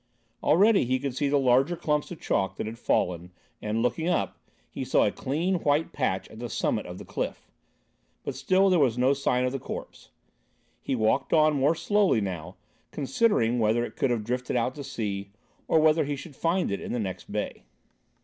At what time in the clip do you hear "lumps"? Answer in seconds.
1.85-2.09